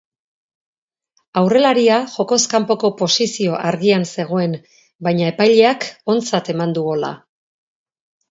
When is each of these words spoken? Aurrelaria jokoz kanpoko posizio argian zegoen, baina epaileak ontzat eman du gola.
Aurrelaria 1.41 1.97
jokoz 2.13 2.39
kanpoko 2.53 2.91
posizio 3.01 3.59
argian 3.71 4.07
zegoen, 4.15 4.57
baina 5.09 5.29
epaileak 5.33 5.85
ontzat 6.15 6.53
eman 6.57 6.73
du 6.79 6.87
gola. 6.89 7.13